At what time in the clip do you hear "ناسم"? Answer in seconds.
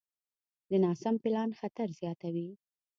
0.83-1.15